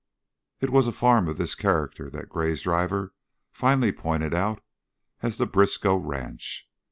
It 0.61 0.71
was 0.71 0.87
a 0.87 0.91
farm 0.91 1.27
of 1.27 1.37
this 1.37 1.53
character 1.53 2.09
that 2.09 2.27
Gray's 2.27 2.63
driver 2.63 3.13
finally 3.51 3.91
pointed 3.91 4.33
out 4.33 4.63
as 5.21 5.37
the 5.37 5.45
Briskow 5.45 5.95
ranch. 5.95 6.67